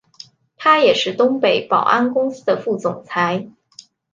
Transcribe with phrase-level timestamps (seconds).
[0.57, 3.47] 他也是东北保安公司的副总裁。